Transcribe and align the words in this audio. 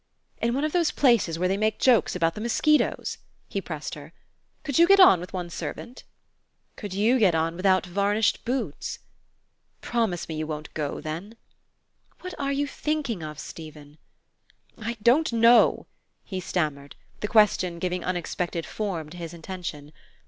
"In 0.41 0.55
one 0.55 0.63
of 0.63 0.71
those 0.71 0.89
places 0.89 1.37
where 1.37 1.47
they 1.47 1.57
make 1.57 1.77
jokes 1.77 2.15
about 2.15 2.33
the 2.33 2.41
mosquitoes," 2.41 3.19
he 3.47 3.61
pressed 3.61 3.93
her. 3.93 4.13
"Could 4.63 4.79
you 4.79 4.87
get 4.87 4.99
on 4.99 5.19
with 5.19 5.31
one 5.31 5.47
servant?" 5.51 6.05
"Could 6.75 6.91
you 6.91 7.19
get 7.19 7.35
on 7.35 7.55
without 7.55 7.85
varnished 7.85 8.43
boots?" 8.43 8.97
"Promise 9.79 10.27
me 10.27 10.33
you 10.37 10.47
won't 10.47 10.73
go, 10.73 11.01
then!" 11.01 11.35
"What 12.21 12.33
are 12.39 12.51
you 12.51 12.65
thinking 12.65 13.21
of, 13.21 13.37
Stephen?" 13.37 13.99
"I 14.75 14.97
don't 15.03 15.31
know," 15.31 15.85
he 16.23 16.39
stammered, 16.39 16.95
the 17.19 17.27
question 17.27 17.77
giving 17.77 18.03
unexpected 18.03 18.65
form 18.65 19.11
to 19.11 19.17
his 19.17 19.35
intention. 19.35 19.93